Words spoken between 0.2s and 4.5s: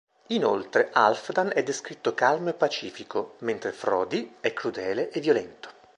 Inoltre Halfdan è descritto calmo e pacifico, mentre Fróði